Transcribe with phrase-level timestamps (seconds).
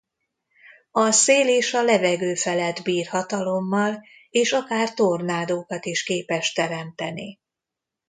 [0.91, 7.39] A szél és a levegő felett bír hatalommal és akár tornádókat is képes teremteni.